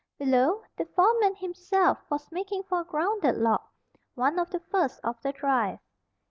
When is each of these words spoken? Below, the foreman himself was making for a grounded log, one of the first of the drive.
Below, 0.17 0.63
the 0.77 0.85
foreman 0.95 1.35
himself 1.35 1.99
was 2.09 2.31
making 2.31 2.63
for 2.63 2.79
a 2.81 2.83
grounded 2.83 3.37
log, 3.37 3.61
one 4.15 4.39
of 4.39 4.49
the 4.49 4.59
first 4.61 4.99
of 5.03 5.21
the 5.21 5.31
drive. 5.31 5.77